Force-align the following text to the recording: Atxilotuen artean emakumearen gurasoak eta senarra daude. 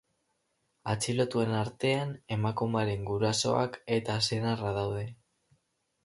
Atxilotuen 0.91 1.51
artean 1.57 2.13
emakumearen 2.35 3.03
gurasoak 3.09 3.77
eta 3.97 4.15
senarra 4.31 4.71
daude. 4.79 5.05